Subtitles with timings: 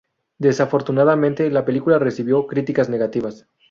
[0.39, 3.45] Desafortunadamente, la película recibió críticas negativas.